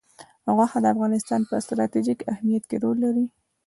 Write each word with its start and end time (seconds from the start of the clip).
غوښې 0.55 0.79
د 0.81 0.85
افغانستان 0.93 1.41
په 1.49 1.55
ستراتیژیک 1.65 2.19
اهمیت 2.33 2.63
کې 2.69 2.77
رول 2.83 2.97
لري. 3.05 3.25